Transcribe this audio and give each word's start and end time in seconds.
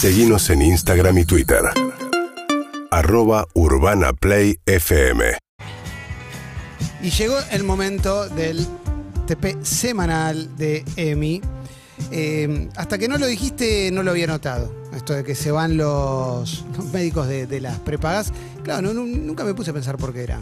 Seguimos 0.00 0.48
en 0.50 0.62
Instagram 0.62 1.18
y 1.18 1.24
Twitter. 1.24 1.58
Arroba 2.92 3.48
Urbana 3.54 4.12
Play 4.12 4.60
FM. 4.64 5.36
Y 7.02 7.10
llegó 7.10 7.36
el 7.50 7.64
momento 7.64 8.28
del 8.28 8.64
TP 9.26 9.56
semanal 9.64 10.56
de 10.56 10.84
Emi. 10.94 11.40
Eh, 12.12 12.68
hasta 12.76 12.96
que 12.96 13.08
no 13.08 13.18
lo 13.18 13.26
dijiste, 13.26 13.90
no 13.90 14.04
lo 14.04 14.12
había 14.12 14.28
notado. 14.28 14.72
Esto 14.94 15.14
de 15.14 15.24
que 15.24 15.34
se 15.34 15.50
van 15.50 15.76
los, 15.76 16.64
médicos 16.92 17.26
de, 17.26 17.60
las 17.60 17.80
prepagas. 17.80 18.32
Claro, 18.62 18.94
nunca 18.94 19.42
me 19.42 19.52
puse 19.52 19.72
a 19.72 19.74
pensar 19.74 19.96
por 19.96 20.14
qué 20.14 20.22
era. 20.22 20.38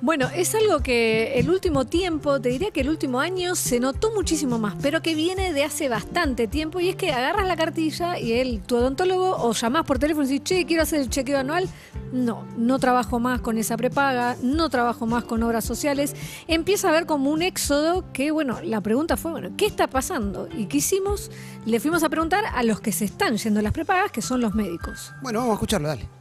Bueno, 0.00 0.28
es 0.32 0.54
algo 0.54 0.78
que 0.78 1.40
el 1.40 1.50
último 1.50 1.84
tiempo, 1.84 2.40
te 2.40 2.50
diría 2.50 2.70
que 2.70 2.82
el 2.82 2.88
último 2.88 3.18
año 3.18 3.56
se 3.56 3.80
notó 3.80 4.12
muchísimo 4.14 4.56
más, 4.56 4.76
pero 4.80 5.02
que 5.02 5.16
viene 5.16 5.52
de 5.52 5.64
hace 5.64 5.88
bastante 5.88 6.46
tiempo 6.46 6.78
y 6.78 6.90
es 6.90 6.96
que 6.96 7.10
agarras 7.10 7.48
la 7.48 7.56
cartilla 7.56 8.16
y 8.16 8.34
él, 8.34 8.62
tu 8.64 8.76
odontólogo, 8.76 9.36
o 9.36 9.52
llamás 9.52 9.84
por 9.84 9.98
teléfono 9.98 10.24
y 10.24 10.28
decís, 10.28 10.44
che, 10.44 10.66
quiero 10.66 10.84
hacer 10.84 11.00
el 11.00 11.10
chequeo 11.10 11.38
anual. 11.38 11.68
No, 12.12 12.46
no 12.56 12.78
trabajo 12.78 13.18
más 13.18 13.40
con 13.40 13.58
esa 13.58 13.76
prepaga, 13.76 14.36
no 14.40 14.70
trabajo 14.70 15.04
más 15.04 15.24
con 15.24 15.42
obras 15.42 15.64
sociales. 15.64 16.14
Empieza 16.46 16.86
a 16.86 16.90
haber 16.92 17.06
como 17.06 17.30
un 17.30 17.42
éxodo 17.42 18.12
que, 18.12 18.30
bueno, 18.30 18.60
la 18.62 18.80
pregunta 18.80 19.16
fue, 19.16 19.32
bueno, 19.32 19.50
¿qué 19.56 19.66
está 19.66 19.88
pasando? 19.88 20.48
¿Y 20.56 20.66
qué 20.66 20.76
hicimos? 20.76 21.32
Le 21.66 21.80
fuimos 21.80 22.04
a 22.04 22.08
preguntar 22.08 22.44
a 22.54 22.62
los 22.62 22.80
que 22.80 22.92
se 22.92 23.04
están 23.04 23.36
yendo 23.36 23.60
las 23.62 23.72
prepagas, 23.72 24.12
que 24.12 24.22
son 24.22 24.40
los 24.40 24.54
médicos. 24.54 25.12
Bueno, 25.22 25.40
vamos 25.40 25.52
a 25.52 25.54
escucharlo, 25.54 25.88
dale. 25.88 26.17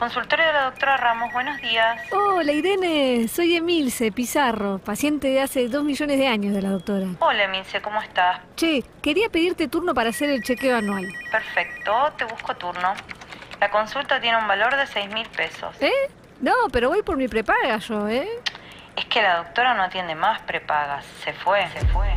Consultorio 0.00 0.46
de 0.46 0.52
la 0.54 0.64
doctora 0.64 0.96
Ramos, 0.96 1.30
buenos 1.30 1.60
días. 1.60 2.00
Hola 2.10 2.52
Irene, 2.52 3.28
soy 3.28 3.56
Emilce 3.56 4.10
Pizarro, 4.10 4.78
paciente 4.78 5.28
de 5.28 5.42
hace 5.42 5.68
dos 5.68 5.84
millones 5.84 6.16
de 6.16 6.26
años 6.26 6.54
de 6.54 6.62
la 6.62 6.70
doctora. 6.70 7.04
Hola, 7.18 7.46
Mince, 7.48 7.82
¿cómo 7.82 8.00
estás? 8.00 8.40
Che, 8.56 8.82
quería 9.02 9.28
pedirte 9.28 9.68
turno 9.68 9.92
para 9.92 10.08
hacer 10.08 10.30
el 10.30 10.42
chequeo 10.42 10.78
anual. 10.78 11.06
Perfecto, 11.30 12.14
te 12.16 12.24
busco 12.24 12.56
turno. 12.56 12.94
La 13.60 13.70
consulta 13.70 14.18
tiene 14.22 14.38
un 14.38 14.48
valor 14.48 14.74
de 14.74 14.86
6 14.86 15.12
mil 15.12 15.28
pesos. 15.28 15.76
¿Eh? 15.80 15.92
No, 16.40 16.54
pero 16.72 16.88
voy 16.88 17.02
por 17.02 17.18
mi 17.18 17.28
prepaga 17.28 17.76
yo, 17.76 18.08
¿eh? 18.08 18.26
Es 18.96 19.04
que 19.04 19.20
la 19.20 19.36
doctora 19.36 19.74
no 19.74 19.82
atiende 19.82 20.14
más 20.14 20.40
prepagas. 20.40 21.04
Se 21.22 21.34
fue, 21.34 21.68
se 21.78 21.84
fue, 21.88 22.08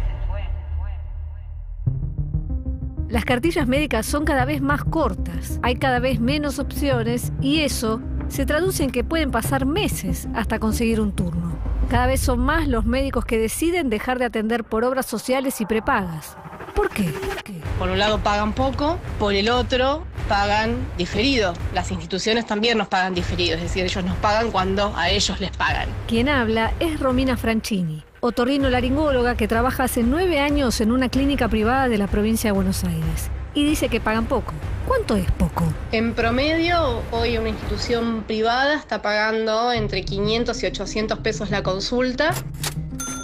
Las 3.14 3.26
cartillas 3.26 3.68
médicas 3.68 4.08
son 4.08 4.26
cada 4.26 4.44
vez 4.44 4.60
más 4.60 4.84
cortas, 4.84 5.60
hay 5.62 5.76
cada 5.76 6.00
vez 6.00 6.20
menos 6.20 6.58
opciones 6.58 7.32
y 7.42 7.60
eso 7.60 8.02
se 8.28 8.48
traduce 8.48 8.84
en 8.84 8.90
que 8.90 9.04
pueden 9.04 9.30
pasar 9.30 9.68
meses 9.68 10.28
hasta 10.34 10.58
conseguir 10.58 11.00
un 11.00 11.12
turno. 11.12 11.56
Cada 11.92 12.08
vez 12.08 12.22
son 12.22 12.40
más 12.40 12.68
los 12.68 12.86
médicos 12.86 13.24
que 13.24 13.38
deciden 13.38 13.92
dejar 13.92 14.18
de 14.18 14.26
atender 14.26 14.64
por 14.64 14.84
obras 14.84 15.06
sociales 15.06 15.62
y 15.62 15.68
prepagas. 15.68 16.36
¿Por 16.74 16.90
qué? 16.90 17.04
¿Por 17.04 17.44
qué? 17.44 17.62
Por 17.78 17.90
un 17.90 18.00
lado 18.00 18.18
pagan 18.18 18.52
poco, 18.52 18.98
por 19.20 19.36
el 19.36 19.48
otro 19.48 20.06
pagan 20.28 20.76
diferido. 20.98 21.54
Las 21.76 21.92
instituciones 21.92 22.48
también 22.48 22.80
nos 22.80 22.88
pagan 22.88 23.14
diferido, 23.14 23.58
es 23.58 23.62
decir, 23.62 23.84
ellos 23.84 24.04
nos 24.04 24.18
pagan 24.18 24.50
cuando 24.50 24.92
a 24.98 25.12
ellos 25.12 25.40
les 25.40 25.52
pagan. 25.56 25.88
Quien 26.08 26.30
habla 26.30 26.74
es 26.80 27.00
Romina 27.00 27.38
Franchini, 27.38 28.04
otorrino-laringóloga 28.24 29.36
que 29.36 29.50
trabaja 29.50 29.84
hace 29.84 30.02
nueve 30.02 30.40
años 30.40 30.80
en 30.80 30.94
una 30.94 31.10
clínica 31.10 31.50
privada 31.50 31.90
de 31.90 31.98
la 31.98 32.08
provincia 32.08 32.48
de 32.48 32.54
Buenos 32.54 32.86
Aires. 32.86 33.30
Y 33.54 33.66
dice 33.66 33.90
que 33.90 34.00
pagan 34.00 34.28
poco. 34.28 34.54
¿Cuánto 34.88 35.18
es 35.18 35.30
poco? 35.32 35.66
En 35.92 36.14
promedio, 36.14 37.02
hoy 37.12 37.38
una 37.38 37.50
institución 37.50 38.24
privada 38.24 38.76
está 38.76 39.02
pagando 39.02 39.74
entre 39.74 40.06
500 40.06 40.64
y 40.64 40.66
800 40.66 41.20
pesos 41.20 41.50
la 41.50 41.64
consulta. 41.64 42.34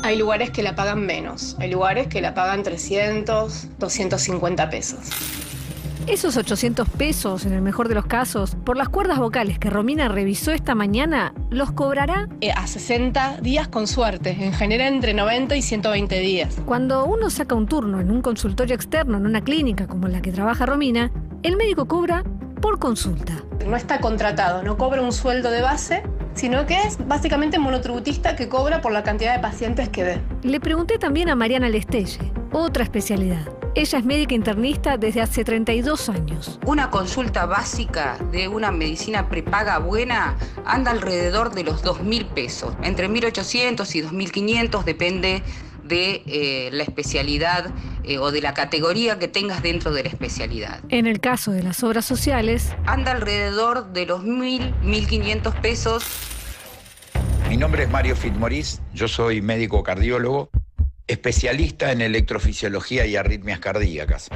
Hay 0.03 0.17
lugares 0.17 0.52
que 0.52 0.64
la 0.64 0.75
pagan 0.75 1.05
menos, 1.05 1.55
hay 1.59 1.72
lugares 1.72 2.08
que 2.08 2.22
la 2.22 2.33
pagan 2.33 2.64
300, 2.64 3.80
250 3.80 4.70
pesos. 4.70 5.00
Esos 6.10 6.38
800 6.38 6.90
pesos, 6.90 7.46
en 7.46 7.54
el 7.54 7.62
mejor 7.62 7.88
de 7.88 7.94
los 7.94 8.06
casos, 8.08 8.56
por 8.66 8.76
las 8.78 8.90
cuerdas 8.90 9.20
vocales 9.20 9.60
que 9.60 9.70
Romina 9.70 10.08
revisó 10.08 10.52
esta 10.52 10.74
mañana, 10.74 11.34
los 11.52 11.72
cobrará 11.72 12.28
Eh, 12.42 12.52
a 12.52 12.66
60 12.66 13.38
días 13.42 13.67
con 13.67 13.86
suerte, 13.86 14.32
en 14.39 14.52
general 14.54 14.94
entre 14.94 15.14
90 15.14 15.56
y 15.56 15.61
120 15.61 16.20
días. 16.20 16.58
cuando 16.66 17.06
uno 17.06 17.30
saca 17.30 17.54
un 17.54 17.67
turno 17.67 18.00
en 18.00 18.10
un 18.10 18.22
consultorio 18.23 18.76
externo, 18.76 19.17
en 19.17 19.28
una 19.28 19.42
clínica 19.42 19.86
como 19.86 20.08
la 20.08 20.22
que 20.22 20.32
trabaja 20.32 20.66
Romina, 20.66 21.11
el 21.44 21.56
médico 21.58 21.88
cobra 21.88 22.23
por 22.60 22.80
consulta. 22.80 23.33
No 23.67 23.76
está 23.78 24.00
contratado, 24.00 24.64
no 24.64 24.78
cobra 24.78 25.02
un 25.04 25.14
sueldo 25.14 25.52
de 25.52 25.62
base, 25.62 26.02
sino 26.33 26.66
que 26.66 26.82
es 26.82 26.98
básicamente 27.08 27.60
monotributista 27.60 28.36
que 28.36 28.50
cobra 28.50 28.82
por 28.82 28.92
la 28.92 29.04
cantidad 29.04 29.36
de 29.36 29.42
pacientes 29.42 29.89
que 29.89 30.04
ve. 30.04 30.22
Le 30.42 30.60
pregunté 30.60 30.98
también 30.98 31.30
a 31.30 31.36
Mariana 31.36 31.70
Lestelle, 31.70 32.17
otra 32.52 32.83
especialidad. 32.83 33.48
Ella 33.80 34.00
es 34.00 34.04
médica 34.04 34.36
internista 34.36 34.98
desde 34.98 35.22
hace 35.22 35.45
32 35.45 36.10
años. 36.10 36.60
Una 36.66 36.90
consulta 36.90 37.45
básica 37.45 38.17
de 38.30 38.50
una 38.50 38.73
medicina 38.73 39.30
prepaga 39.30 39.80
buena 39.80 40.36
anda 40.66 40.92
alrededor 40.92 41.56
de 41.56 41.64
los 41.64 41.82
2.000 41.82 42.26
pesos, 42.34 42.73
entre 42.84 43.10
1.800 43.10 43.95
y 43.95 44.02
2.500, 44.02 44.84
depende 44.84 45.44
de 45.86 46.23
eh, 46.26 46.70
la 46.73 46.84
especialidad 46.84 47.72
eh, 48.04 48.18
o 48.18 48.34
de 48.34 48.42
la 48.42 48.54
categoría 48.54 49.18
que 49.18 49.30
tengas 49.30 49.64
dentro 49.64 49.94
de 49.94 50.04
la 50.04 50.10
especialidad. 50.10 50.82
En 50.89 51.08
el 51.08 51.22
caso 51.22 51.54
de 51.54 51.64
las 51.64 51.82
obras 51.82 52.04
sociales, 52.04 52.73
Anda 52.86 53.14
alrededor 53.14 53.94
de 53.94 54.06
los 54.06 54.26
1.000, 54.26 54.73
1.500 54.82 55.62
pesos. 55.62 56.04
Mi 57.48 57.56
nombre 57.56 57.84
es 57.84 57.89
Mario 57.89 58.18
Fitmoriz, 58.18 58.82
yo 58.94 59.08
soy 59.08 59.42
médico 59.42 59.84
cardiólogo, 59.84 60.50
especialista 61.09 61.92
en 61.92 62.02
electrofisiología 62.02 63.05
y 63.05 63.15
arritmias 63.15 63.59
cardíacas. 63.59 64.30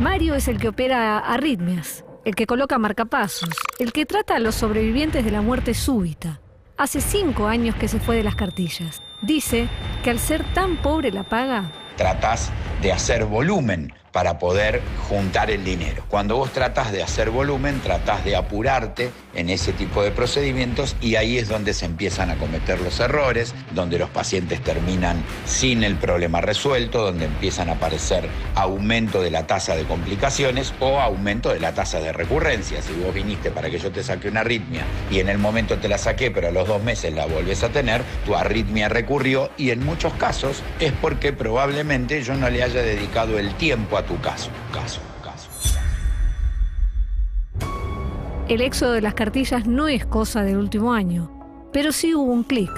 Mario 0.00 0.34
es 0.34 0.48
el 0.48 0.58
que 0.58 0.68
opera 0.68 1.18
arritmias, 1.18 2.04
el 2.24 2.34
que 2.34 2.46
coloca 2.46 2.78
marcapasos, 2.78 3.50
el 3.78 3.92
que 3.92 4.06
trata 4.06 4.36
a 4.36 4.38
los 4.38 4.54
sobrevivientes 4.54 5.24
de 5.24 5.30
la 5.30 5.42
muerte 5.42 5.74
súbita. 5.74 6.40
Hace 6.76 7.00
cinco 7.00 7.46
años 7.46 7.74
que 7.76 7.88
se 7.88 8.00
fue 8.00 8.16
de 8.16 8.24
las 8.24 8.36
cartillas. 8.36 9.02
Dice 9.22 9.68
que 10.02 10.10
al 10.10 10.18
ser 10.18 10.44
tan 10.54 10.76
pobre 10.76 11.12
la 11.12 11.24
paga, 11.24 11.70
Tratás 11.96 12.50
de 12.82 12.92
hacer 12.92 13.24
volumen 13.24 13.92
para 14.14 14.38
poder 14.38 14.80
juntar 15.08 15.50
el 15.50 15.64
dinero. 15.64 16.04
Cuando 16.06 16.36
vos 16.36 16.52
tratás 16.52 16.92
de 16.92 17.02
hacer 17.02 17.30
volumen, 17.30 17.80
tratás 17.80 18.24
de 18.24 18.36
apurarte 18.36 19.10
en 19.34 19.50
ese 19.50 19.72
tipo 19.72 20.04
de 20.04 20.12
procedimientos 20.12 20.94
y 21.00 21.16
ahí 21.16 21.36
es 21.36 21.48
donde 21.48 21.74
se 21.74 21.84
empiezan 21.84 22.30
a 22.30 22.36
cometer 22.36 22.80
los 22.80 23.00
errores, 23.00 23.56
donde 23.72 23.98
los 23.98 24.08
pacientes 24.10 24.62
terminan 24.62 25.20
sin 25.46 25.82
el 25.82 25.96
problema 25.96 26.40
resuelto, 26.40 27.04
donde 27.04 27.24
empiezan 27.24 27.68
a 27.68 27.72
aparecer 27.72 28.28
aumento 28.54 29.20
de 29.20 29.32
la 29.32 29.48
tasa 29.48 29.74
de 29.74 29.82
complicaciones 29.82 30.72
o 30.78 31.00
aumento 31.00 31.52
de 31.52 31.58
la 31.58 31.74
tasa 31.74 31.98
de 31.98 32.12
recurrencia. 32.12 32.82
Si 32.82 32.92
vos 32.92 33.12
viniste 33.12 33.50
para 33.50 33.68
que 33.68 33.80
yo 33.80 33.90
te 33.90 34.04
saque 34.04 34.28
una 34.28 34.42
arritmia 34.42 34.84
y 35.10 35.18
en 35.18 35.28
el 35.28 35.38
momento 35.38 35.78
te 35.78 35.88
la 35.88 35.98
saqué, 35.98 36.30
pero 36.30 36.46
a 36.46 36.52
los 36.52 36.68
dos 36.68 36.80
meses 36.84 37.12
la 37.12 37.26
volvés 37.26 37.64
a 37.64 37.70
tener, 37.70 38.02
tu 38.24 38.36
arritmia 38.36 38.88
recurrió 38.88 39.50
y 39.58 39.70
en 39.70 39.84
muchos 39.84 40.12
casos 40.12 40.62
es 40.78 40.92
porque 40.92 41.32
probablemente 41.32 42.22
yo 42.22 42.34
no 42.34 42.48
le 42.48 42.62
haya 42.62 42.80
dedicado 42.80 43.40
el 43.40 43.52
tiempo 43.56 43.98
a 43.98 44.03
tu 44.06 44.20
caso. 44.20 44.50
Caso, 44.72 45.00
caso. 45.22 45.48
el 48.48 48.60
éxodo 48.60 48.92
de 48.92 49.00
las 49.00 49.14
cartillas 49.14 49.66
no 49.66 49.88
es 49.88 50.04
cosa 50.04 50.42
del 50.42 50.58
último 50.58 50.92
año, 50.92 51.30
pero 51.72 51.92
sí 51.92 52.14
hubo 52.14 52.30
un 52.30 52.44
clic, 52.44 52.70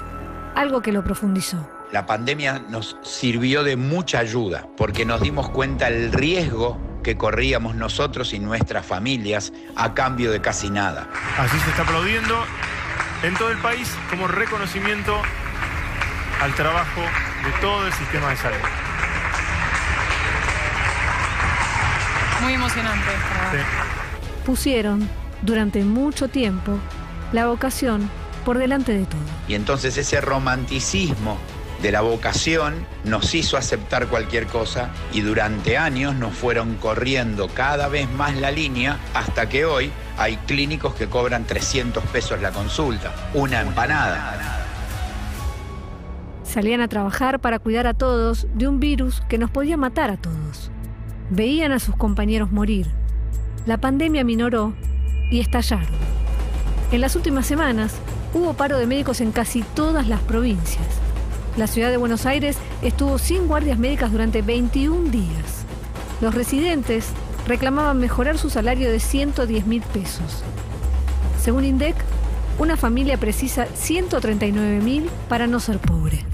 algo 0.55 0.81
que 0.81 0.91
lo 0.91 1.03
profundizó. 1.03 1.69
La 1.91 2.05
pandemia 2.05 2.63
nos 2.69 2.97
sirvió 3.01 3.63
de 3.63 3.75
mucha 3.75 4.19
ayuda 4.19 4.67
porque 4.77 5.05
nos 5.05 5.21
dimos 5.21 5.49
cuenta 5.49 5.87
el 5.87 6.11
riesgo 6.11 6.77
que 7.03 7.17
corríamos 7.17 7.75
nosotros 7.75 8.33
y 8.33 8.39
nuestras 8.39 8.85
familias 8.85 9.53
a 9.75 9.93
cambio 9.93 10.31
de 10.31 10.41
casi 10.41 10.69
nada. 10.69 11.07
Así 11.37 11.57
se 11.59 11.69
está 11.69 11.83
aplaudiendo 11.83 12.35
en 13.23 13.33
todo 13.35 13.49
el 13.49 13.57
país 13.59 13.89
como 14.09 14.27
reconocimiento 14.27 15.13
al 16.41 16.53
trabajo 16.55 17.01
de 17.01 17.61
todo 17.61 17.87
el 17.87 17.93
sistema 17.93 18.29
de 18.29 18.37
salud. 18.37 18.86
Muy 22.47 22.53
emocionante. 22.53 23.09
Sí. 23.51 23.57
Pusieron, 24.45 25.09
durante 25.41 25.83
mucho 25.83 26.29
tiempo, 26.29 26.79
la 27.33 27.47
vocación 27.47 28.09
por 28.45 28.57
delante 28.57 28.93
de 28.93 29.03
todo. 29.05 29.19
Y 29.49 29.55
entonces 29.55 29.97
ese 29.97 30.21
romanticismo 30.21 31.37
de 31.81 31.91
la 31.91 31.99
vocación 31.99 32.87
nos 33.03 33.35
hizo 33.35 33.57
aceptar 33.57 34.07
cualquier 34.07 34.47
cosa 34.47 34.91
y 35.11 35.19
durante 35.19 35.77
años 35.77 36.15
nos 36.15 36.33
fueron 36.35 36.75
corriendo 36.75 37.49
cada 37.49 37.89
vez 37.89 38.09
más 38.13 38.37
la 38.37 38.49
línea 38.49 38.97
hasta 39.13 39.49
que 39.49 39.65
hoy 39.65 39.91
hay 40.17 40.37
clínicos 40.37 40.95
que 40.95 41.07
cobran 41.07 41.43
300 41.43 42.01
pesos 42.05 42.41
la 42.41 42.51
consulta, 42.51 43.13
una 43.33 43.59
empanada. 43.59 44.63
Salían 46.45 46.79
a 46.79 46.87
trabajar 46.87 47.41
para 47.41 47.59
cuidar 47.59 47.87
a 47.87 47.93
todos 47.93 48.47
de 48.53 48.69
un 48.69 48.79
virus 48.79 49.21
que 49.27 49.37
nos 49.37 49.51
podía 49.51 49.75
matar 49.75 50.11
a 50.11 50.15
todos. 50.15 50.71
Veían 51.29 51.71
a 51.71 51.79
sus 51.79 51.95
compañeros 51.95 52.51
morir. 52.51 52.87
La 53.65 53.77
pandemia 53.77 54.23
minoró 54.23 54.73
y 55.29 55.39
estallaron. 55.39 55.87
En 56.91 57.01
las 57.01 57.15
últimas 57.17 57.45
semanas 57.45 57.95
hubo 58.33 58.53
paro 58.53 58.77
de 58.77 58.87
médicos 58.87 59.19
en 59.19 59.31
casi 59.31 59.61
todas 59.61 60.07
las 60.07 60.21
provincias. 60.21 60.87
La 61.57 61.67
ciudad 61.67 61.89
de 61.89 61.97
Buenos 61.97 62.25
Aires 62.25 62.57
estuvo 62.81 63.17
sin 63.17 63.47
guardias 63.47 63.77
médicas 63.77 64.11
durante 64.11 64.41
21 64.41 65.09
días. 65.09 65.65
Los 66.21 66.33
residentes 66.33 67.09
reclamaban 67.45 67.99
mejorar 67.99 68.37
su 68.37 68.49
salario 68.49 68.89
de 68.89 68.99
110 68.99 69.65
mil 69.65 69.81
pesos. 69.81 70.43
Según 71.41 71.65
INDEC, 71.65 71.95
una 72.59 72.77
familia 72.77 73.17
precisa 73.17 73.65
139 73.73 74.81
mil 74.81 75.09
para 75.27 75.45
no 75.45 75.59
ser 75.59 75.79
pobre. 75.79 76.25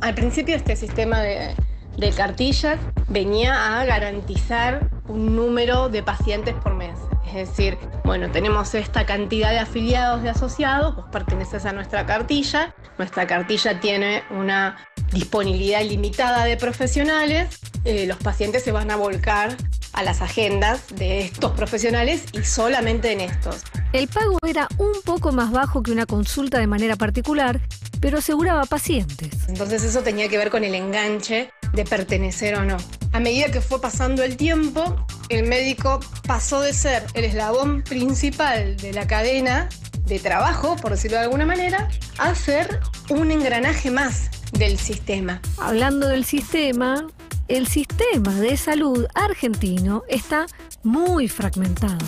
Al 0.00 0.14
principio 0.14 0.54
este 0.54 0.76
sistema 0.76 1.20
de, 1.20 1.54
de 1.96 2.10
cartillas 2.10 2.78
venía 3.08 3.78
a 3.78 3.84
garantizar 3.84 4.88
un 5.08 5.36
número 5.36 5.88
de 5.88 6.02
pacientes 6.02 6.54
por 6.54 6.74
mes. 6.74 6.96
Es 7.26 7.48
decir, 7.48 7.78
bueno, 8.04 8.30
tenemos 8.30 8.74
esta 8.74 9.06
cantidad 9.06 9.50
de 9.50 9.58
afiliados, 9.58 10.22
de 10.22 10.30
asociados, 10.30 10.94
vos 10.94 11.06
perteneces 11.10 11.64
a 11.64 11.72
nuestra 11.72 12.06
cartilla, 12.06 12.74
nuestra 12.98 13.26
cartilla 13.26 13.80
tiene 13.80 14.22
una 14.30 14.76
disponibilidad 15.12 15.82
limitada 15.82 16.44
de 16.44 16.56
profesionales, 16.56 17.58
eh, 17.84 18.06
los 18.06 18.18
pacientes 18.18 18.62
se 18.62 18.72
van 18.72 18.90
a 18.90 18.96
volcar 18.96 19.56
a 19.92 20.02
las 20.02 20.22
agendas 20.22 20.86
de 20.96 21.22
estos 21.22 21.52
profesionales 21.52 22.24
y 22.32 22.42
solamente 22.44 23.12
en 23.12 23.20
estos. 23.20 23.62
El 23.92 24.08
pago 24.08 24.38
era 24.46 24.68
un 24.76 25.02
poco 25.04 25.32
más 25.32 25.52
bajo 25.52 25.82
que 25.82 25.92
una 25.92 26.04
consulta 26.04 26.58
de 26.58 26.66
manera 26.66 26.96
particular, 26.96 27.60
pero 28.00 28.18
aseguraba 28.18 28.64
pacientes. 28.64 29.48
Entonces 29.48 29.84
eso 29.84 30.02
tenía 30.02 30.28
que 30.28 30.36
ver 30.36 30.50
con 30.50 30.64
el 30.64 30.74
enganche 30.74 31.50
de 31.74 31.84
pertenecer 31.84 32.54
o 32.56 32.64
no. 32.64 32.76
A 33.12 33.20
medida 33.20 33.50
que 33.50 33.60
fue 33.60 33.80
pasando 33.80 34.22
el 34.22 34.36
tiempo, 34.36 35.06
el 35.28 35.46
médico 35.46 36.00
pasó 36.26 36.60
de 36.60 36.72
ser 36.72 37.04
el 37.14 37.24
eslabón 37.24 37.82
principal 37.82 38.76
de 38.76 38.92
la 38.92 39.06
cadena 39.06 39.68
de 40.06 40.18
trabajo, 40.18 40.76
por 40.76 40.92
decirlo 40.92 41.16
de 41.18 41.24
alguna 41.24 41.46
manera, 41.46 41.88
a 42.18 42.34
ser 42.34 42.80
un 43.08 43.30
engranaje 43.30 43.90
más 43.90 44.30
del 44.52 44.78
sistema. 44.78 45.40
Hablando 45.58 46.06
del 46.08 46.24
sistema, 46.24 47.06
el 47.48 47.66
sistema 47.66 48.34
de 48.34 48.56
salud 48.56 49.06
argentino 49.14 50.02
está 50.08 50.46
muy 50.82 51.28
fragmentado. 51.28 52.04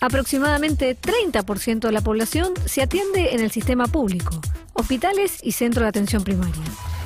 Aproximadamente 0.00 0.96
30% 0.98 1.80
de 1.80 1.92
la 1.92 2.00
población 2.00 2.54
se 2.64 2.82
atiende 2.82 3.34
en 3.34 3.40
el 3.40 3.50
sistema 3.50 3.86
público, 3.86 4.40
hospitales 4.72 5.38
y 5.42 5.52
centro 5.52 5.82
de 5.82 5.88
atención 5.88 6.24
primaria. 6.24 6.64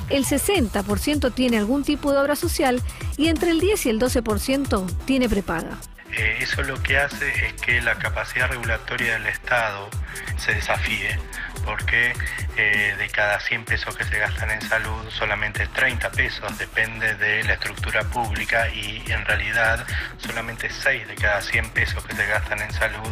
El 0.09 0.25
60% 0.25 1.33
tiene 1.33 1.57
algún 1.57 1.83
tipo 1.83 2.11
de 2.11 2.19
obra 2.19 2.35
social 2.35 2.81
y 3.17 3.27
entre 3.27 3.51
el 3.51 3.59
10 3.59 3.85
y 3.85 3.89
el 3.89 3.99
12% 3.99 4.85
tiene 5.05 5.29
prepaga. 5.29 5.77
Eh, 6.11 6.37
eso 6.39 6.63
lo 6.63 6.81
que 6.81 6.97
hace 6.97 7.29
es 7.45 7.53
que 7.53 7.81
la 7.81 7.95
capacidad 7.95 8.49
regulatoria 8.49 9.13
del 9.13 9.27
Estado 9.27 9.89
se 10.37 10.53
desafíe, 10.53 11.19
porque 11.65 12.13
eh, 12.57 12.95
de 12.97 13.09
cada 13.09 13.39
100 13.39 13.65
pesos 13.65 13.97
que 13.97 14.03
se 14.05 14.17
gastan 14.17 14.51
en 14.51 14.61
salud, 14.61 15.09
solamente 15.09 15.67
30 15.67 16.11
pesos 16.11 16.57
depende 16.57 17.15
de 17.15 17.43
la 17.43 17.53
estructura 17.53 18.03
pública 18.03 18.69
y 18.69 19.03
en 19.07 19.25
realidad 19.25 19.85
solamente 20.17 20.69
6 20.69 21.07
de 21.07 21.15
cada 21.15 21.41
100 21.41 21.69
pesos 21.71 22.05
que 22.05 22.15
se 22.15 22.25
gastan 22.27 22.61
en 22.61 22.71
salud 22.71 23.09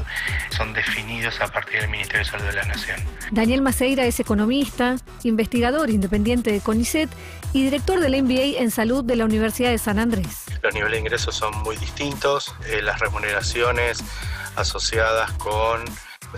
son 0.56 0.74
definidos 0.74 1.42
a 1.42 1.48
partir 1.48 1.82
del 1.82 1.90
Ministerio 1.90 2.20
de 2.20 2.32
Salud 2.32 2.46
de 2.46 2.54
la 2.54 2.64
Nación. 2.64 3.00
Daniel 3.32 3.62
Maceira 3.62 4.06
es 4.06 4.20
economista, 4.20 4.96
investigador 5.24 5.90
independiente 5.90 6.52
de 6.52 6.62
CONICET 6.62 7.10
y 7.52 7.64
director 7.64 8.00
del 8.00 8.22
MBA 8.24 8.62
en 8.62 8.72
Salud 8.72 9.04
de 9.04 9.16
la 9.16 9.26
Universidad 9.26 9.72
de 9.72 9.78
San 9.78 10.00
Andrés. 10.00 10.46
Los 10.62 10.74
niveles 10.74 10.94
de 10.94 11.00
ingresos 11.00 11.36
son 11.36 11.58
muy 11.64 11.76
distintos, 11.78 12.56
eh, 12.68 12.82
las 12.82 13.00
remuneraciones 13.00 14.04
asociadas 14.56 15.32
con 15.34 15.84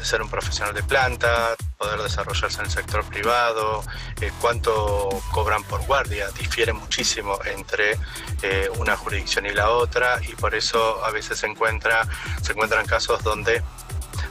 ser 0.04 0.22
un 0.22 0.30
profesional 0.30 0.74
de 0.74 0.84
planta, 0.84 1.56
poder 1.78 2.02
desarrollarse 2.02 2.60
en 2.60 2.66
el 2.66 2.72
sector 2.72 3.04
privado, 3.06 3.84
eh, 4.22 4.32
cuánto 4.42 5.10
cobran 5.32 5.64
por 5.64 5.86
guardia, 5.86 6.28
difiere 6.38 6.74
muchísimo 6.74 7.40
entre 7.46 7.98
eh, 8.42 8.70
una 8.78 8.96
jurisdicción 8.96 9.46
y 9.46 9.52
la 9.52 9.72
otra 9.72 10.20
y 10.28 10.36
por 10.36 10.56
eso 10.56 11.04
a 11.04 11.12
veces 11.12 11.40
se, 11.40 11.48
encuentra, 11.48 12.08
se 12.42 12.54
encuentran 12.54 12.86
casos 12.86 13.24
donde 13.24 13.62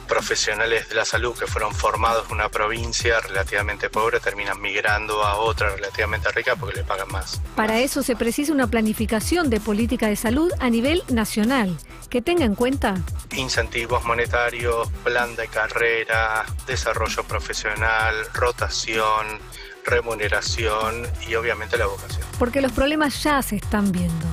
profesionales 0.05 0.89
de 0.89 0.95
la 0.95 1.05
salud 1.05 1.37
que 1.37 1.47
fueron 1.47 1.73
formados 1.73 2.25
en 2.27 2.35
una 2.35 2.49
provincia 2.49 3.19
relativamente 3.19 3.89
pobre 3.89 4.19
terminan 4.19 4.61
migrando 4.61 5.23
a 5.23 5.37
otra 5.37 5.69
relativamente 5.75 6.31
rica 6.31 6.55
porque 6.55 6.77
le 6.77 6.83
pagan 6.83 7.07
más. 7.11 7.41
Para 7.55 7.79
eso 7.79 8.03
se 8.03 8.15
precisa 8.15 8.53
una 8.53 8.67
planificación 8.67 9.49
de 9.49 9.59
política 9.59 10.07
de 10.07 10.15
salud 10.15 10.51
a 10.59 10.69
nivel 10.69 11.03
nacional 11.09 11.77
que 12.09 12.21
tenga 12.21 12.45
en 12.45 12.55
cuenta 12.55 12.95
incentivos 13.35 14.03
monetarios, 14.05 14.89
plan 15.03 15.35
de 15.35 15.47
carrera, 15.47 16.45
desarrollo 16.67 17.23
profesional, 17.23 18.15
rotación, 18.33 19.39
remuneración 19.85 21.03
y 21.27 21.35
obviamente 21.35 21.77
la 21.77 21.87
vocación. 21.87 22.25
Porque 22.39 22.61
los 22.61 22.71
problemas 22.71 23.21
ya 23.23 23.41
se 23.41 23.57
están 23.57 23.91
viendo. 23.91 24.25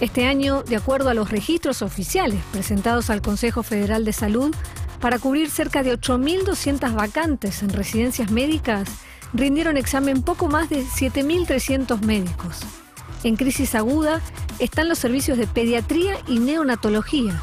Este 0.00 0.26
año, 0.26 0.62
de 0.62 0.76
acuerdo 0.76 1.10
a 1.10 1.14
los 1.14 1.30
registros 1.30 1.82
oficiales 1.82 2.40
presentados 2.52 3.10
al 3.10 3.20
Consejo 3.20 3.64
Federal 3.64 4.04
de 4.04 4.12
Salud, 4.12 4.54
para 5.00 5.18
cubrir 5.18 5.50
cerca 5.50 5.82
de 5.82 5.98
8.200 5.98 6.94
vacantes 6.94 7.62
en 7.62 7.70
residencias 7.70 8.30
médicas, 8.30 8.88
rindieron 9.32 9.76
examen 9.76 10.22
poco 10.22 10.48
más 10.48 10.68
de 10.68 10.82
7.300 10.82 12.00
médicos. 12.02 12.60
En 13.24 13.36
crisis 13.36 13.74
aguda 13.74 14.20
están 14.58 14.88
los 14.88 14.98
servicios 14.98 15.38
de 15.38 15.46
pediatría 15.46 16.16
y 16.26 16.38
neonatología, 16.38 17.40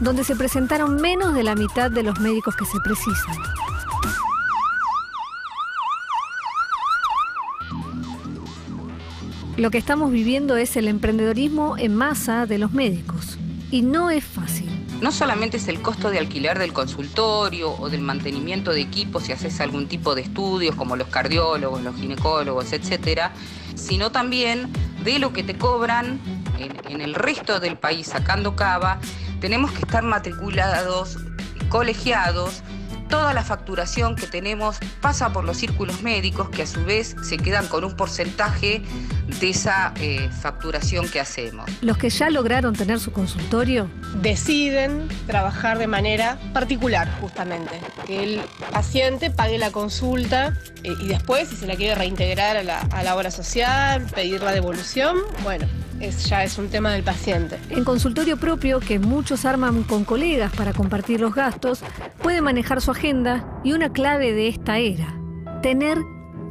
donde 0.00 0.24
se 0.24 0.36
presentaron 0.36 0.96
menos 0.96 1.34
de 1.34 1.42
la 1.42 1.54
mitad 1.54 1.90
de 1.90 2.02
los 2.02 2.18
médicos 2.20 2.56
que 2.56 2.64
se 2.64 2.78
precisan. 2.80 3.36
Lo 9.56 9.70
que 9.70 9.78
estamos 9.78 10.10
viviendo 10.10 10.56
es 10.56 10.76
el 10.76 10.88
emprendedorismo 10.88 11.76
en 11.76 11.94
masa 11.94 12.46
de 12.46 12.58
los 12.58 12.72
médicos. 12.72 13.38
Y 13.70 13.82
no 13.82 14.10
es 14.10 14.24
fácil. 14.24 14.41
No 15.02 15.10
solamente 15.10 15.56
es 15.56 15.66
el 15.66 15.82
costo 15.82 16.10
de 16.10 16.20
alquiler 16.20 16.60
del 16.60 16.72
consultorio 16.72 17.72
o 17.72 17.90
del 17.90 18.02
mantenimiento 18.02 18.70
de 18.70 18.82
equipos 18.82 19.24
si 19.24 19.32
haces 19.32 19.60
algún 19.60 19.88
tipo 19.88 20.14
de 20.14 20.22
estudios 20.22 20.76
como 20.76 20.94
los 20.94 21.08
cardiólogos, 21.08 21.82
los 21.82 21.96
ginecólogos, 21.96 22.72
etcétera, 22.72 23.32
sino 23.74 24.12
también 24.12 24.72
de 25.02 25.18
lo 25.18 25.32
que 25.32 25.42
te 25.42 25.58
cobran 25.58 26.20
en, 26.56 26.80
en 26.88 27.00
el 27.00 27.14
resto 27.14 27.58
del 27.58 27.76
país 27.76 28.06
sacando 28.06 28.54
cava. 28.54 29.00
Tenemos 29.40 29.72
que 29.72 29.80
estar 29.80 30.04
matriculados, 30.04 31.18
colegiados 31.68 32.62
toda 33.12 33.34
la 33.34 33.44
facturación 33.44 34.16
que 34.16 34.26
tenemos 34.26 34.78
pasa 35.02 35.34
por 35.34 35.44
los 35.44 35.58
círculos 35.58 36.02
médicos 36.02 36.48
que 36.48 36.62
a 36.62 36.66
su 36.66 36.82
vez 36.82 37.14
se 37.22 37.36
quedan 37.36 37.68
con 37.68 37.84
un 37.84 37.94
porcentaje 37.94 38.80
de 39.38 39.50
esa 39.50 39.92
eh, 39.96 40.30
facturación 40.40 41.06
que 41.06 41.20
hacemos. 41.20 41.70
Los 41.82 41.98
que 41.98 42.08
ya 42.08 42.30
lograron 42.30 42.74
tener 42.74 42.98
su 43.00 43.12
consultorio 43.12 43.90
deciden 44.22 45.08
trabajar 45.26 45.78
de 45.78 45.88
manera 45.88 46.38
particular 46.54 47.06
justamente, 47.20 47.82
que 48.06 48.24
el 48.24 48.40
paciente 48.72 49.30
pague 49.30 49.58
la 49.58 49.70
consulta 49.70 50.54
eh, 50.82 50.94
y 50.98 51.08
después 51.08 51.50
si 51.50 51.56
se 51.56 51.66
la 51.66 51.76
quiere 51.76 51.94
reintegrar 51.94 52.56
a 52.56 52.62
la, 52.62 52.78
a 52.78 53.02
la 53.02 53.14
obra 53.14 53.30
social, 53.30 54.06
pedir 54.14 54.42
la 54.42 54.52
devolución, 54.52 55.18
bueno, 55.42 55.66
es, 56.02 56.28
ya 56.28 56.44
es 56.44 56.58
un 56.58 56.68
tema 56.68 56.92
del 56.92 57.02
paciente. 57.02 57.58
En 57.70 57.84
consultorio 57.84 58.36
propio, 58.36 58.80
que 58.80 58.98
muchos 58.98 59.44
arman 59.44 59.84
con 59.84 60.04
colegas 60.04 60.52
para 60.52 60.72
compartir 60.72 61.20
los 61.20 61.34
gastos, 61.34 61.80
puede 62.22 62.42
manejar 62.42 62.80
su 62.80 62.90
agenda 62.90 63.60
y 63.64 63.72
una 63.72 63.92
clave 63.92 64.32
de 64.32 64.48
esta 64.48 64.78
era, 64.78 65.14
tener 65.62 65.98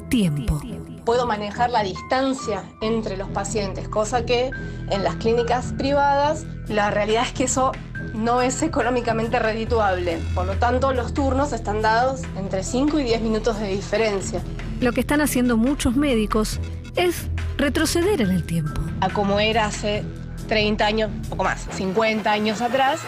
tiempo. 0.09 0.59
Puedo 1.05 1.25
manejar 1.27 1.69
la 1.71 1.83
distancia 1.83 2.63
entre 2.81 3.17
los 3.17 3.27
pacientes, 3.29 3.89
cosa 3.89 4.25
que 4.25 4.51
en 4.89 5.03
las 5.03 5.15
clínicas 5.15 5.73
privadas 5.77 6.45
la 6.67 6.91
realidad 6.91 7.23
es 7.25 7.33
que 7.33 7.43
eso 7.45 7.71
no 8.13 8.41
es 8.41 8.61
económicamente 8.61 9.39
redituable. 9.39 10.19
Por 10.35 10.45
lo 10.45 10.53
tanto, 10.53 10.93
los 10.93 11.13
turnos 11.13 11.53
están 11.53 11.81
dados 11.81 12.21
entre 12.37 12.63
5 12.63 12.99
y 12.99 13.03
10 13.03 13.21
minutos 13.21 13.59
de 13.59 13.69
diferencia. 13.69 14.41
Lo 14.79 14.93
que 14.93 15.01
están 15.01 15.21
haciendo 15.21 15.57
muchos 15.57 15.95
médicos 15.95 16.59
es 16.95 17.29
retroceder 17.61 18.21
en 18.21 18.31
el 18.31 18.43
tiempo. 18.43 18.81
A 18.99 19.09
como 19.09 19.39
era 19.39 19.65
hace 19.65 20.03
30 20.47 20.85
años, 20.85 21.11
poco 21.29 21.43
más, 21.43 21.67
50 21.73 22.29
años 22.29 22.61
atrás, 22.61 22.99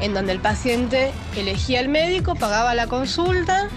en 0.00 0.14
donde 0.14 0.32
el 0.32 0.40
paciente 0.40 1.12
elegía 1.36 1.80
el 1.80 1.88
médico, 1.88 2.34
pagaba 2.34 2.74
la 2.74 2.86
consulta 2.86 3.68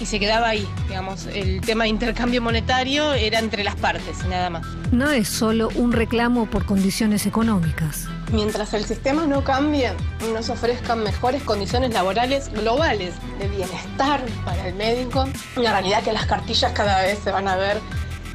y 0.00 0.06
se 0.06 0.20
quedaba 0.20 0.48
ahí. 0.48 0.68
Digamos, 0.88 1.26
el 1.26 1.60
tema 1.62 1.84
de 1.84 1.90
intercambio 1.90 2.42
monetario 2.42 3.14
era 3.14 3.38
entre 3.38 3.64
las 3.64 3.76
partes 3.76 4.18
y 4.24 4.28
nada 4.28 4.50
más. 4.50 4.66
No 4.92 5.10
es 5.10 5.28
solo 5.28 5.70
un 5.74 5.92
reclamo 5.92 6.46
por 6.46 6.66
condiciones 6.66 7.26
económicas. 7.26 8.06
Mientras 8.32 8.74
el 8.74 8.84
sistema 8.84 9.26
no 9.26 9.44
cambie 9.44 9.92
y 10.28 10.32
nos 10.32 10.50
ofrezcan 10.50 11.02
mejores 11.02 11.42
condiciones 11.44 11.92
laborales 11.94 12.52
globales 12.52 13.14
de 13.38 13.48
bienestar 13.48 14.20
para 14.44 14.68
el 14.68 14.74
médico, 14.74 15.28
la 15.56 15.72
realidad 15.72 16.02
que 16.02 16.12
las 16.12 16.26
cartillas 16.26 16.72
cada 16.72 17.02
vez 17.02 17.18
se 17.22 17.30
van 17.30 17.48
a 17.48 17.56
ver 17.56 17.80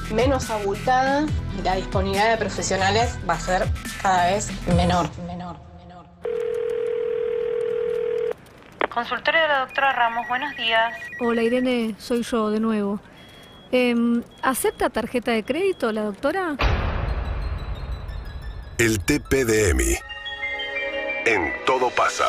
menos 0.09 0.49
abultadas 0.49 1.29
y 1.57 1.61
la 1.61 1.75
disponibilidad 1.75 2.31
de 2.31 2.37
profesionales 2.37 3.17
va 3.29 3.35
a 3.35 3.39
ser 3.39 3.67
cada 4.01 4.31
vez 4.31 4.49
menor, 4.75 5.09
menor, 5.27 5.57
menor. 5.77 6.05
Consultorio 8.93 9.41
de 9.41 9.47
la 9.47 9.59
doctora 9.59 9.93
Ramos, 9.93 10.27
buenos 10.27 10.55
días. 10.57 10.93
Hola 11.19 11.43
Irene, 11.43 11.95
soy 11.97 12.23
yo 12.23 12.49
de 12.49 12.59
nuevo. 12.59 12.99
Em, 13.71 14.21
¿Acepta 14.41 14.89
tarjeta 14.89 15.31
de 15.31 15.43
crédito 15.43 15.91
la 15.93 16.03
doctora? 16.03 16.57
El 18.77 18.99
TP 18.99 19.45
de 19.45 19.69
Emi. 19.69 19.95
En 21.25 21.53
todo 21.65 21.89
pasa. 21.91 22.25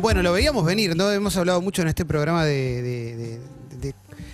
Bueno, 0.00 0.22
lo 0.22 0.32
veíamos 0.32 0.64
venir, 0.64 0.96
¿no? 0.96 1.10
Hemos 1.10 1.36
hablado 1.36 1.60
mucho 1.62 1.82
en 1.82 1.88
este 1.88 2.04
programa 2.04 2.44
de, 2.44 2.82
de- 2.82 3.16
de- 3.16 3.38
de 3.38 3.40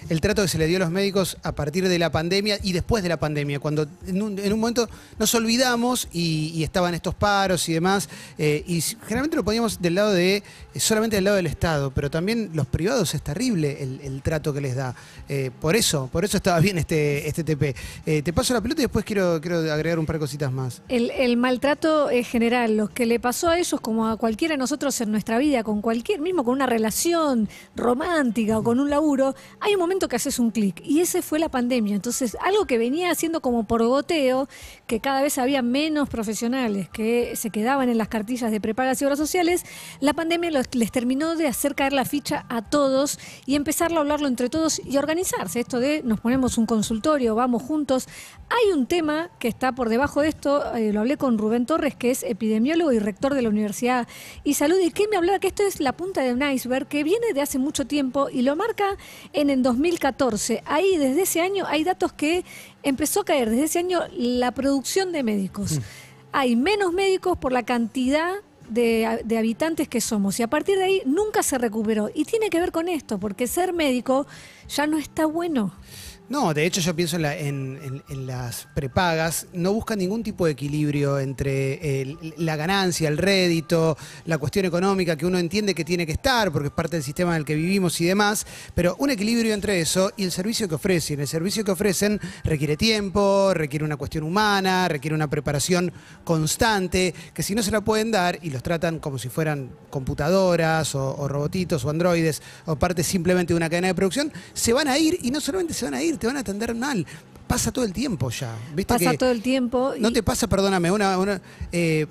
el 0.09 0.21
trato 0.21 0.43
que 0.43 0.49
se 0.49 0.59
le 0.59 0.67
dio 0.67 0.77
a 0.77 0.81
los 0.81 0.91
médicos 0.91 1.37
a 1.43 1.53
partir 1.53 1.89
de 1.89 1.99
la 1.99 2.11
pandemia 2.11 2.59
y 2.63 2.73
después 2.73 3.03
de 3.03 3.09
la 3.09 3.19
pandemia, 3.19 3.61
cuando 3.61 3.87
en 4.07 4.23
un, 4.23 4.39
en 4.39 4.53
un 4.53 4.61
momento 4.61 4.89
nos 5.19 5.35
olvidamos 5.35 6.09
y, 6.13 6.63
estaban 6.63 6.95
estos 6.95 7.15
paros 7.15 7.69
y 7.69 7.73
demás, 7.73 8.09
eh, 8.39 8.63
y 8.67 8.81
generalmente 8.81 9.37
lo 9.37 9.45
poníamos 9.45 9.83
del 9.83 9.97
lado 9.97 10.13
de, 10.13 10.37
eh, 10.37 10.45
solamente 10.81 11.17
del 11.17 11.25
lado 11.25 11.37
del 11.37 11.47
Estado, 11.47 11.91
pero 11.91 12.11
también 12.11 12.51
los 12.55 12.67
privados 12.67 13.15
es 13.15 13.23
terrible 13.23 13.83
el, 13.83 14.23
trato 14.23 14.53
que 14.53 14.61
les 14.61 14.77
da. 14.77 14.95
Eh, 15.29 15.51
por 15.61 15.75
eso, 15.75 16.09
por 16.13 16.25
eso 16.25 16.37
estaba 16.37 16.61
bien 16.61 16.79
este, 16.79 17.27
este 17.27 17.43
TP. 17.43 17.75
Te 18.23 18.33
paso 18.33 18.55
la 18.55 18.61
pelota 18.61 18.83
y 18.83 18.85
después 18.85 19.05
quiero, 19.05 19.41
quiero 19.41 19.59
agregar 19.73 19.99
un 19.99 20.07
par 20.07 20.17
de 20.17 20.21
cositas 20.21 20.53
más. 20.53 20.81
El, 20.89 21.37
maltrato 21.37 22.09
general, 22.25 22.77
lo 22.77 22.89
que 22.89 23.07
le 23.07 23.19
pasó 23.19 23.49
a 23.49 23.59
ellos 23.59 23.81
como 23.81 24.09
a 24.09 24.17
cualquiera 24.17 24.55
de 24.55 24.59
nosotros 24.59 25.01
en 25.01 25.11
nuestra 25.11 25.39
vida, 25.39 25.65
con 25.65 25.81
cualquier, 25.81 26.21
mismo 26.21 26.45
con 26.45 26.55
una 26.55 26.67
relación 26.67 27.49
romántica 27.75 28.59
o 28.59 28.63
con 28.63 28.79
un 28.79 28.91
laburo, 28.91 29.35
hay 29.61 29.75
un 29.75 29.81
momento 29.81 29.92
que 30.01 30.17
haces 30.17 30.39
un 30.39 30.51
clic 30.51 30.81
y 30.85 31.01
ese 31.01 31.23
fue 31.23 31.39
la 31.39 31.49
pandemia. 31.49 31.95
Entonces, 31.95 32.37
algo 32.41 32.67
que 32.67 32.79
venía 32.79 33.11
haciendo 33.11 33.41
como 33.41 33.65
por 33.65 33.83
goteo, 33.85 34.49
que 34.87 35.01
cada 35.01 35.23
vez 35.23 35.39
había 35.39 35.63
menos 35.63 36.09
profesionales 36.09 36.89
que 36.89 37.37
se 37.37 37.51
quedaban 37.51 37.89
en 37.89 37.99
las 37.99 38.09
cartillas 38.09 38.51
de 38.51 38.61
prepagas 38.61 39.01
y 39.01 39.05
obras 39.05 39.19
sociales, 39.19 39.65
la 40.01 40.13
pandemia 40.13 40.51
los- 40.51 40.75
les 40.75 40.91
terminó 40.91 41.37
de 41.37 41.47
hacer 41.47 41.75
caer 41.75 41.93
la 41.93 42.05
ficha 42.05 42.47
a 42.49 42.63
todos 42.63 43.19
y 43.47 43.55
empezar 43.55 43.93
a 43.93 43.99
hablarlo 44.01 44.29
entre 44.29 44.49
todos 44.49 44.81
y 44.85 44.97
organizarse. 44.97 45.61
Esto 45.61 45.79
de 45.79 46.03
nos 46.03 46.21
ponemos 46.21 46.59
un 46.59 46.67
consultorio, 46.67 47.35
vamos 47.35 47.63
juntos. 47.63 48.07
Hay 48.49 48.73
un 48.73 48.87
tema 48.87 49.31
que 49.39 49.49
está 49.49 49.73
por 49.73 49.89
debajo 49.89 50.21
de 50.21 50.29
esto, 50.29 50.75
eh, 50.75 50.93
lo 50.93 51.01
hablé 51.01 51.17
con 51.17 51.39
Rubén 51.39 51.67
Torres, 51.67 51.95
que 51.95 52.11
es 52.11 52.23
epidemiólogo 52.23 52.93
y 52.93 52.99
rector 52.99 53.35
de 53.35 53.43
la 53.43 53.49
Universidad 53.49 54.07
y 54.45 54.55
Salud, 54.55 54.77
y 54.83 54.91
que 54.91 55.09
me 55.09 55.17
hablaba 55.17 55.39
que 55.39 55.49
esto 55.49 55.63
es 55.63 55.81
la 55.81 55.93
punta 55.93 56.23
de 56.23 56.33
un 56.33 56.43
iceberg 56.43 56.87
que 56.87 57.05
viene 57.05 57.33
de 57.33 57.41
hace 57.41 57.59
mucho 57.59 57.87
tiempo 57.87 58.29
y 58.31 58.43
lo 58.43 58.57
marca 58.57 58.97
en 59.33 59.49
el 59.51 59.63
2014. 59.83 60.63
Ahí, 60.67 60.97
desde 60.97 61.23
ese 61.23 61.41
año, 61.41 61.65
hay 61.67 61.85
datos 61.85 62.13
que 62.13 62.45
empezó 62.83 63.21
a 63.21 63.25
caer 63.25 63.51
desde 63.51 63.65
ese 63.65 63.79
año 63.81 64.01
la 64.13 64.53
producción 64.53 65.13
de 65.13 65.23
médicos. 65.23 65.81
Hay 66.33 66.57
menos 66.57 66.93
médicos 66.93 67.37
por 67.37 67.53
la 67.53 67.65
cantidad 67.65 68.37
de, 68.69 69.21
de 69.25 69.39
habitantes 69.39 69.89
que 69.89 70.01
somos 70.01 70.39
y 70.39 70.43
a 70.43 70.49
partir 70.49 70.79
de 70.79 70.85
ahí 70.85 71.03
nunca 71.05 71.43
se 71.43 71.59
recuperó. 71.59 72.11
Y 72.15 72.25
tiene 72.25 72.49
que 72.49 72.61
ver 72.61 72.73
con 72.73 72.89
esto, 72.89 73.19
porque 73.19 73.47
ser 73.47 73.73
médico 73.73 74.27
ya 74.69 74.87
no 74.87 74.99
está 74.99 75.27
bueno. 75.27 75.73
No, 76.33 76.55
de 76.55 76.65
hecho 76.65 76.81
yo 76.81 76.97
pienso 76.97 77.17
en, 77.17 77.23
la- 77.23 77.37
las 78.09 78.67
prepagas, 78.75 79.49
no 79.53 79.75
buscan 79.75 79.99
ningún 79.99 80.23
tipo 80.23 80.47
de 80.47 80.53
equilibrio 80.53 81.19
entre 81.19 82.17
la 82.39 82.57
ganancia, 82.57 83.07
el 83.11 83.19
rédito, 83.19 83.99
la 84.25 84.39
cuestión 84.39 84.65
económica 84.65 85.15
que 85.15 85.27
uno 85.27 85.39
entiende 85.39 85.75
que 85.75 85.85
tiene 85.85 86.07
que 86.07 86.13
estar 86.13 86.51
porque 86.51 86.69
es 86.69 86.73
parte 86.73 86.97
del 86.97 87.03
sistema 87.05 87.33
en 87.33 87.41
el 87.41 87.45
que 87.45 87.55
vivimos 87.55 88.01
y 88.01 88.07
demás, 88.07 88.47
pero 88.75 88.97
un 88.99 89.11
equilibrio 89.11 89.53
entre 89.53 89.79
eso 89.79 90.11
y 90.17 90.25
el 90.25 90.33
servicio 90.33 90.67
que 90.71 90.77
ofrecen. 90.77 91.21
El 91.21 91.29
servicio 91.29 91.65
que 91.65 91.71
ofrecen 91.73 92.19
requiere 92.45 92.79
tiempo, 92.79 93.53
requiere 93.53 93.85
una 93.85 93.99
cuestión 93.99 94.25
humana, 94.25 94.89
requiere 94.89 95.15
una 95.15 95.29
preparación 95.29 95.93
constante, 96.25 97.15
que 97.35 97.43
si 97.43 97.55
no 97.55 97.63
se 97.63 97.71
la 97.71 97.83
pueden 97.83 98.11
dar 98.11 98.39
y 98.41 98.49
los 98.49 98.63
tratan 98.63 99.01
como 99.01 99.19
si 99.19 99.29
fueran 99.29 99.71
computadoras 99.91 100.95
o, 100.95 101.15
o 101.15 101.29
robotitos 101.29 101.85
o 101.85 101.91
androides 101.91 102.41
o 102.65 102.77
parte 102.77 103.03
simplemente 103.05 103.53
de 103.53 103.59
una 103.59 103.69
cadena 103.69 103.89
de 103.89 103.95
producción, 103.95 104.33
se 104.55 104.73
van 104.73 104.89
a 104.89 104.97
ir 104.97 105.19
y 105.21 105.31
no 105.31 105.39
solamente 105.39 105.75
se 105.75 105.85
van 105.85 105.93
a 105.93 106.03
ir, 106.03 106.22
te 106.23 106.29
van 106.29 106.37
a 106.37 106.41
atender 106.41 106.73
mal. 106.73 107.05
Pasa 107.49 107.73
todo 107.73 107.85
el 107.85 107.93
tiempo 107.93 108.31
ya. 108.31 108.55
¿Viste 108.77 108.95
Pasa 108.95 109.11
que 109.11 109.19
todo 109.19 109.33
el 109.33 109.43
tiempo. 109.43 109.93
no 109.99 110.13
te 110.13 110.23
pasa, 110.23 110.47
perdóname, 110.47 110.89
una, 110.93 111.19
una, 111.19 111.43
eh, 111.73 112.07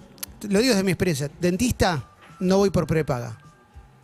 lo 0.49 0.59
digo 0.59 0.73
desde 0.73 0.83
mi 0.83 0.91
experiencia. 0.91 1.31
Dentista, 1.39 2.09
no 2.41 2.57
voy 2.57 2.71
por 2.71 2.85
prepaga. 2.85 3.37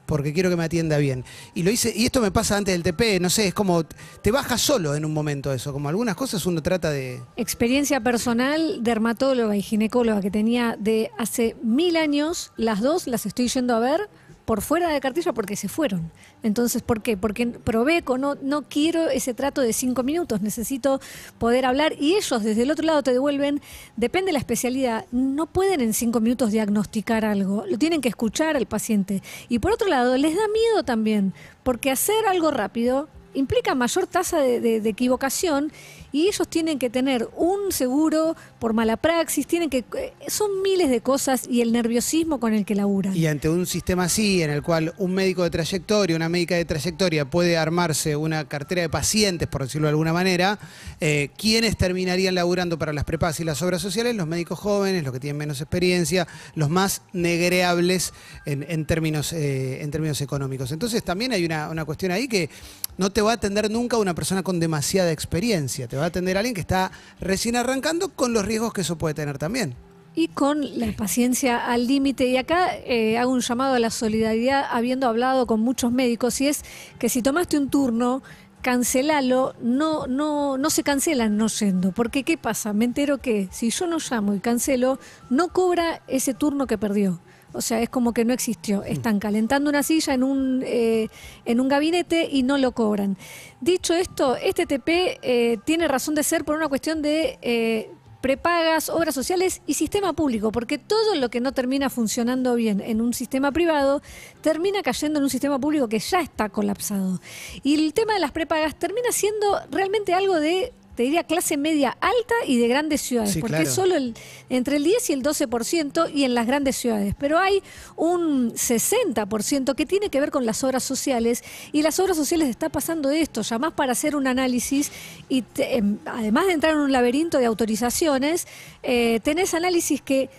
Porque 0.05 0.31
quiero 0.31 0.49
que 0.49 0.55
me 0.55 0.63
atienda 0.63 0.97
bien. 0.97 1.25
Y 1.55 1.63
lo 1.63 1.71
hice, 1.71 1.91
y 1.93 2.05
esto 2.05 2.21
me 2.21 2.31
pasa 2.31 2.55
antes 2.55 2.73
del 2.73 2.83
TP, 2.83 3.19
no 3.19 3.29
sé, 3.29 3.47
es 3.47 3.53
como 3.53 3.83
te 3.83 4.31
baja 4.31 4.57
solo 4.57 4.95
en 4.95 5.03
un 5.03 5.13
momento 5.13 5.51
eso. 5.51 5.73
Como 5.73 5.89
algunas 5.89 6.15
cosas 6.15 6.45
uno 6.45 6.63
trata 6.63 6.89
de. 6.89 7.19
Experiencia 7.35 7.99
personal, 7.99 8.81
dermatóloga 8.83 9.57
y 9.57 9.61
ginecóloga 9.61 10.21
que 10.21 10.31
tenía 10.31 10.77
de 10.79 11.11
hace 11.17 11.57
mil 11.61 11.97
años, 11.97 12.53
las 12.55 12.79
dos 12.79 13.07
las 13.07 13.25
estoy 13.25 13.49
yendo 13.49 13.75
a 13.75 13.79
ver 13.79 14.09
por 14.47 14.61
fuera 14.61 14.87
de 14.87 15.01
cartilla 15.01 15.33
porque 15.33 15.57
se 15.57 15.67
fueron. 15.67 16.09
Entonces, 16.41 16.81
¿por 16.81 17.01
qué? 17.01 17.17
Porque 17.17 17.47
Proveco 17.47 18.17
no, 18.17 18.35
no 18.35 18.61
quiero 18.61 19.09
ese 19.09 19.33
trato 19.33 19.59
de 19.59 19.73
cinco 19.73 20.03
minutos, 20.03 20.41
necesito 20.41 21.01
poder 21.37 21.65
hablar 21.65 21.95
y 21.99 22.15
ellos 22.15 22.41
desde 22.41 22.63
el 22.63 22.71
otro 22.71 22.85
lado 22.85 23.03
te 23.03 23.11
devuelven, 23.11 23.59
depende 23.97 24.27
de 24.27 24.33
la 24.33 24.39
especialidad, 24.39 25.05
no 25.11 25.47
pueden 25.47 25.81
en 25.81 25.93
cinco 25.93 26.21
minutos 26.21 26.53
diagnosticar 26.53 27.25
algo, 27.25 27.65
lo 27.67 27.77
tienen 27.77 27.99
que 27.99 28.07
escuchar 28.07 28.55
al 28.55 28.67
paciente. 28.67 29.21
Y 29.49 29.59
por 29.59 29.73
otro 29.73 29.89
lado, 29.89 30.15
les 30.15 30.33
da 30.33 30.47
miedo 30.47 30.83
también, 30.85 31.33
porque 31.63 31.91
hacer 31.91 32.25
algo 32.25 32.49
rápido 32.49 33.09
implica 33.33 33.75
mayor 33.75 34.07
tasa 34.07 34.39
de 34.39 34.77
equivocación 34.77 35.73
y 36.11 36.27
ellos 36.27 36.47
tienen 36.47 36.79
que 36.79 36.89
tener 36.89 37.27
un 37.35 37.71
seguro 37.71 38.35
por 38.59 38.73
mala 38.73 38.97
praxis, 38.97 39.47
tienen 39.47 39.69
que 39.69 39.85
eh, 39.97 40.13
son 40.27 40.61
miles 40.61 40.89
de 40.89 41.01
cosas 41.01 41.47
y 41.49 41.61
el 41.61 41.71
nerviosismo 41.71 42.39
con 42.39 42.53
el 42.53 42.65
que 42.65 42.75
laburan. 42.75 43.15
Y 43.15 43.27
ante 43.27 43.49
un 43.49 43.65
sistema 43.65 44.05
así, 44.05 44.41
en 44.41 44.49
el 44.49 44.61
cual 44.61 44.93
un 44.97 45.13
médico 45.13 45.43
de 45.43 45.49
trayectoria, 45.49 46.15
una 46.15 46.29
médica 46.29 46.55
de 46.55 46.65
trayectoria 46.65 47.29
puede 47.29 47.57
armarse 47.57 48.15
una 48.15 48.47
cartera 48.47 48.81
de 48.81 48.89
pacientes, 48.89 49.47
por 49.47 49.63
decirlo 49.63 49.87
de 49.87 49.91
alguna 49.91 50.13
manera, 50.13 50.59
eh, 50.99 51.29
¿quiénes 51.37 51.77
terminarían 51.77 52.35
laburando 52.35 52.77
para 52.77 52.93
las 52.93 53.03
prepas 53.03 53.39
y 53.39 53.43
las 53.43 53.61
obras 53.61 53.81
sociales? 53.81 54.15
Los 54.15 54.27
médicos 54.27 54.59
jóvenes, 54.59 55.03
los 55.03 55.13
que 55.13 55.19
tienen 55.19 55.37
menos 55.37 55.61
experiencia, 55.61 56.27
los 56.55 56.69
más 56.69 57.01
negreables 57.13 58.13
en, 58.45 58.65
en 58.67 58.85
términos, 58.85 59.33
eh, 59.33 59.81
en 59.81 59.91
términos 59.91 60.21
económicos. 60.21 60.71
Entonces 60.71 61.03
también 61.03 61.31
hay 61.31 61.45
una, 61.45 61.85
cuestión 61.85 62.11
ahí 62.11 62.27
que 62.27 62.49
no 62.97 63.11
te 63.11 63.21
va 63.21 63.31
a 63.31 63.33
atender 63.35 63.69
nunca 63.69 63.97
una 63.97 64.15
persona 64.15 64.43
con 64.43 64.59
demasiada 64.59 65.11
experiencia, 65.11 65.87
va 65.97 66.05
a 66.05 66.07
atender 66.07 66.37
alguien 66.37 66.55
que 66.55 66.61
está 66.61 66.91
recién 67.19 67.55
arrancando 67.55 68.09
con 68.09 68.33
los 68.33 68.45
riesgos 68.45 68.73
que 68.73 68.81
eso 68.81 68.97
puede 68.97 69.13
tener 69.13 69.37
también. 69.37 69.75
Y 70.15 70.29
con 70.29 70.79
la 70.79 70.91
paciencia 70.93 71.63
al 71.63 71.85
límite. 71.85 72.25
Y 72.25 72.37
acá 72.37 72.75
eh, 72.75 73.19
hago 73.19 73.31
un 73.31 73.41
llamado 73.41 73.75
a 73.75 73.79
la 73.79 73.91
solidaridad, 73.91 74.65
habiendo 74.71 75.07
hablado 75.07 75.45
con 75.45 75.59
muchos 75.59 75.91
médicos, 75.91 76.41
y 76.41 76.47
es 76.47 76.63
que 76.97 77.07
si 77.07 77.21
tomaste 77.21 77.57
un 77.57 77.69
turno, 77.69 78.23
cancelalo, 78.61 79.55
no, 79.61 80.07
no, 80.07 80.57
no 80.57 80.69
se 80.69 80.83
cancelan 80.83 81.37
no 81.37 81.47
yendo. 81.47 81.91
Porque 81.91 82.23
¿qué 82.23 82.37
pasa? 82.37 82.73
Me 82.73 82.85
entero 82.85 83.19
que 83.19 83.47
si 83.51 83.69
yo 83.69 83.87
no 83.87 83.97
llamo 83.99 84.33
y 84.33 84.39
cancelo, 84.39 84.99
no 85.29 85.49
cobra 85.49 86.01
ese 86.07 86.33
turno 86.33 86.67
que 86.67 86.77
perdió. 86.77 87.19
O 87.57 87.61
sea, 87.61 87.81
es 87.81 87.89
como 87.89 88.13
que 88.13 88.23
no 88.23 88.33
existió. 88.33 88.83
Están 88.83 89.19
calentando 89.19 89.69
una 89.69 89.81
silla 89.83 90.13
en 90.13 90.23
un, 90.23 90.63
eh, 90.65 91.09
en 91.45 91.59
un 91.59 91.67
gabinete 91.67 92.29
y 92.31 92.43
no 92.43 92.57
lo 92.57 92.71
cobran. 92.71 93.17
Dicho 93.61 93.93
esto, 93.93 94.35
este 94.35 94.65
TP 94.65 95.19
eh, 95.21 95.57
tiene 95.65 95.87
razón 95.87 96.13
de 96.13 96.23
ser 96.23 96.45
por 96.45 96.55
una 96.55 96.67
cuestión 96.67 97.01
de 97.01 97.39
eh, 97.41 97.89
prepagas, 98.21 98.89
obras 98.89 99.15
sociales 99.15 99.61
y 99.65 99.73
sistema 99.73 100.13
público, 100.13 100.51
porque 100.51 100.77
todo 100.77 101.15
lo 101.15 101.29
que 101.29 101.41
no 101.41 101.51
termina 101.51 101.89
funcionando 101.89 102.55
bien 102.55 102.79
en 102.81 103.01
un 103.01 103.13
sistema 103.13 103.51
privado 103.51 104.01
termina 104.41 104.83
cayendo 104.83 105.17
en 105.19 105.23
un 105.23 105.29
sistema 105.29 105.59
público 105.59 105.87
que 105.87 105.99
ya 105.99 106.19
está 106.19 106.49
colapsado. 106.49 107.19
Y 107.63 107.73
el 107.73 107.93
tema 107.93 108.13
de 108.13 108.19
las 108.19 108.31
prepagas 108.31 108.75
termina 108.75 109.11
siendo 109.11 109.59
realmente 109.71 110.13
algo 110.13 110.39
de 110.39 110.73
te 110.97 111.03
diría 111.03 111.23
clase 111.23 111.55
media 111.55 111.91
alta 112.01 112.35
y 112.45 112.57
de 112.57 112.67
grandes 112.67 113.01
ciudades, 113.01 113.31
Sí, 113.33 113.39
porque 113.39 113.53
claro. 113.57 113.69
es 113.69 113.73
solo 113.73 113.95
el, 113.95 114.15
entre 114.49 114.77
el 114.77 114.83
10 114.83 115.09
y 115.11 115.13
el 115.13 115.21
12% 115.23 116.11
y 116.13 116.23
en 116.25 116.33
las 116.33 116.47
grandes 116.47 116.75
ciudades. 116.75 117.13
Pero 117.17 117.37
hay 117.37 117.61
un 117.95 118.51
60% 118.53 119.75
que 119.75 119.85
tiene 119.85 120.09
que 120.09 120.19
ver 120.19 120.31
con 120.31 120.45
las 120.45 120.63
obras 120.63 120.83
sociales 120.83 121.43
y 121.71 121.83
las 121.83 121.99
obras 121.99 122.17
sociales 122.17 122.49
está 122.49 122.69
pasando 122.69 123.09
esto, 123.11 123.43
llamás 123.43 123.73
para 123.73 123.91
hacer 123.91 124.15
un 124.15 124.27
análisis 124.27 124.91
y 125.29 125.43
te- 125.43 125.77
em, 125.77 125.99
además 126.05 126.47
de 126.47 126.53
entrar 126.53 126.73
en 126.73 126.79
un 126.79 126.91
laberinto 126.91 127.37
de 127.37 127.45
autorizaciones, 127.45 128.47
eh, 128.83 129.19
tenés 129.23 129.53
análisis 129.53 130.01
que 130.01 130.29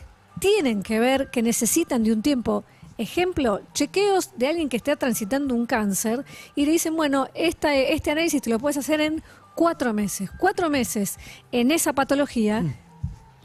tienen 0.40 0.82
que 0.82 0.98
ver, 0.98 1.30
que 1.30 1.40
necesitan 1.42 2.02
de 2.02 2.12
un 2.12 2.22
tiempo. 2.22 2.64
Ejemplo, 2.96 3.60
chequeos 3.74 4.30
de 4.36 4.48
alguien 4.48 4.68
que 4.68 4.76
esté 4.76 4.96
transitando 4.96 5.54
un 5.54 5.66
cáncer 5.66 6.24
y 6.56 6.66
le 6.66 6.72
dicen, 6.72 6.96
bueno, 6.96 7.28
esta, 7.34 7.72
este 7.76 8.10
análisis 8.10 8.42
te 8.42 8.50
lo 8.50 8.58
puedes 8.58 8.76
hacer 8.76 9.00
en 9.00 9.22
cuatro 9.58 9.92
meses. 9.92 10.30
Cuatro 10.38 10.70
meses 10.70 11.16
en 11.50 11.72
esa 11.72 11.92
patología 11.92 12.64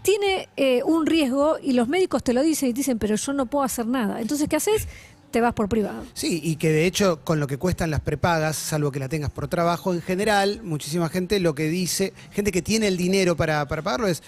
tiene 0.04 0.48
eh, 0.58 0.84
un 0.86 1.08
riesgo 1.08 1.58
y 1.60 1.74
los 1.74 1.88
médicos 1.88 2.24
te 2.24 2.34
lo 2.34 2.44
dicen 2.44 2.70
y 2.70 2.74
dicen, 2.74 3.00
pero 3.00 3.16
yo 3.16 3.34
no 3.34 3.48
puedo 3.48 3.66
hacer 3.66 3.88
nada. 3.88 4.22
Entonces, 4.22 4.48
¿qué 4.48 4.58
haces? 4.58 4.88
Te 5.32 5.42
vas 5.42 5.56
por 5.56 5.68
privado. 5.70 6.04
Sí, 6.14 6.40
y 6.44 6.58
que 6.58 6.70
de 6.70 6.86
hecho 6.86 7.22
con 7.24 7.40
lo 7.40 7.48
que 7.48 7.58
cuestan 7.58 7.90
las 7.90 8.02
prepagas, 8.02 8.56
salvo 8.56 8.92
que 8.92 9.00
la 9.00 9.10
tengas 9.10 9.32
por 9.32 9.48
trabajo, 9.48 9.92
en 9.92 10.04
general, 10.04 10.62
muchísima 10.64 11.10
gente 11.10 11.40
lo 11.40 11.56
que 11.56 11.68
dice, 11.68 12.14
gente 12.30 12.52
que 12.52 12.62
tiene 12.62 12.88
el 12.88 12.96
dinero 12.96 13.36
para, 13.36 13.68
para 13.68 13.82
pagarlo 13.82 14.08
es, 14.08 14.22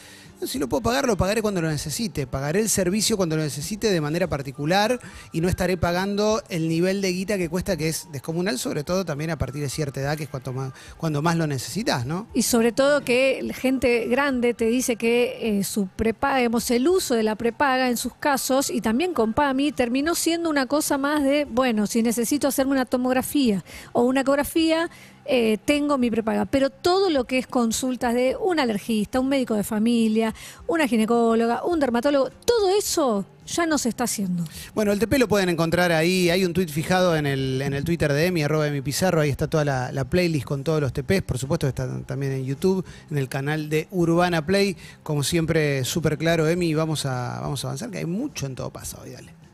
Si 0.44 0.60
lo 0.60 0.68
puedo 0.68 0.84
pagar, 0.84 1.08
lo 1.08 1.16
pagaré 1.16 1.42
cuando 1.42 1.62
lo 1.62 1.70
necesite. 1.70 2.28
Pagaré 2.28 2.60
el 2.60 2.70
servicio 2.70 3.18
cuando 3.18 3.36
lo 3.38 3.44
necesite 3.44 3.90
de 3.90 4.02
manera 4.02 4.28
particular 4.28 5.00
y 5.32 5.42
no 5.42 5.48
estaré 5.48 5.78
pagando 5.78 6.44
el 6.50 6.68
nivel 6.68 7.02
de 7.02 7.12
guita 7.14 7.38
que 7.38 7.50
cuesta, 7.50 7.78
que 7.78 7.88
es 7.88 8.08
descomunal, 8.12 8.60
sobre 8.60 8.84
todo 8.84 9.06
también 9.06 9.32
a 9.32 9.38
partir 9.38 9.62
de 9.62 9.70
cierta 9.70 10.02
edad, 10.02 10.18
que 10.18 10.24
es 10.24 10.30
cuanto 10.30 10.54
más, 10.54 10.74
cuando 10.98 11.22
más 11.22 11.38
lo 11.38 11.48
necesitas, 11.48 12.06
¿no? 12.06 12.28
Y 12.34 12.44
sobre 12.44 12.74
todo 12.74 13.04
que 13.04 13.50
gente 13.56 14.08
grande 14.08 14.54
te 14.54 14.66
dice 14.66 14.98
que 14.98 15.60
eh, 15.60 15.64
su 15.64 15.88
prepaga, 15.88 16.42
el 16.42 16.88
uso 16.88 17.16
de 17.16 17.24
la 17.24 17.36
prepaga 17.36 17.90
en 17.90 17.98
sus 17.98 18.14
casos 18.14 18.70
y 18.70 18.82
también 18.82 19.14
con 19.14 19.34
PAMI 19.34 19.72
terminó 19.72 20.16
siendo 20.16 20.50
una 20.50 20.66
cosa 20.66 20.98
más 20.98 21.24
de, 21.24 21.46
bueno, 21.46 21.88
si 21.88 22.04
necesito 22.04 22.48
hacerme 22.48 22.74
una 22.74 22.86
tomografía 22.86 23.64
o 23.94 24.04
una 24.04 24.22
ecografía, 24.22 24.90
eh, 25.26 25.58
tengo 25.66 25.98
mi 25.98 26.12
prepaga. 26.12 26.46
Pero 26.46 26.70
todo 26.70 27.10
lo 27.10 27.26
que 27.26 27.38
es 27.38 27.48
consultas 27.48 28.14
de 28.14 28.36
un 28.40 28.60
alergista, 28.60 29.20
un 29.20 29.30
médico 29.30 29.56
de 29.56 29.64
familia, 29.64 30.34
una 30.68 30.88
ginecóloga, 30.88 31.64
un 31.64 31.80
dermatólogo, 31.80 32.30
todo 32.46 32.70
eso 32.78 33.26
ya 33.46 33.66
no 33.66 33.78
se 33.78 33.90
está 33.90 34.06
haciendo. 34.06 34.44
Bueno, 34.74 34.92
el 34.92 35.00
TP 35.00 35.18
lo 35.20 35.28
pueden 35.28 35.50
encontrar 35.50 35.92
ahí. 35.92 36.30
Hay 36.30 36.46
un 36.46 36.54
tweet 36.54 36.68
fijado 36.68 37.16
en 37.16 37.26
el, 37.26 37.62
en 37.62 37.74
el 37.74 37.84
Twitter 37.84 38.12
de 38.12 38.28
Emi, 38.28 38.44
arroba 38.44 38.68
Emi 38.68 38.82
Pizarro. 38.82 39.22
Ahí 39.22 39.30
está 39.30 39.48
toda 39.48 39.66
la, 39.66 39.92
la 39.92 40.06
playlist 40.06 40.46
con 40.46 40.64
todos 40.64 40.82
los 40.82 40.94
TPs. 40.94 41.22
Por 41.22 41.38
supuesto, 41.38 41.68
está 41.68 42.02
también 42.04 42.32
en 42.32 42.46
YouTube, 42.46 42.86
en 43.10 43.18
el 43.18 43.30
canal 43.30 43.70
de 43.70 43.88
Urbana 43.92 44.46
Play. 44.46 44.78
Como 45.04 45.24
siempre, 45.24 45.84
súper 45.84 46.18
claro, 46.18 46.48
Emi. 46.48 46.74
Vamos 46.74 47.06
a, 47.06 47.40
vamos 47.42 47.64
a 47.64 47.68
avanzar, 47.68 47.92
que 47.92 48.00
hay 48.00 48.06
mucho 48.06 48.46
en 48.46 48.56
todo 48.56 48.72
paso 48.72 49.00
hoy. 49.04 49.12
Dale. 49.12 49.45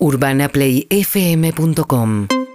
urbanaplayfm.com 0.00 2.45